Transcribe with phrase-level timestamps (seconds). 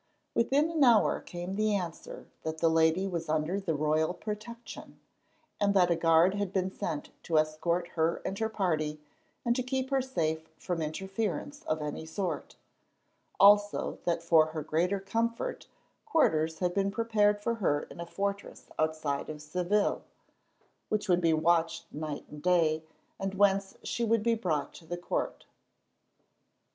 [0.33, 4.99] Within an hour came the answer that the lady was under the royal protection,
[5.59, 8.99] and that a guard had been sent to escort her and her party
[9.45, 12.55] and to keep her safe from interference of any sort;
[13.39, 15.67] also, that for her greater comfort,
[16.07, 20.01] quarters had been prepared for her in a fortress outside of Seville,
[20.89, 22.81] which would be watched night and day,
[23.19, 25.45] and whence she would be brought to the court.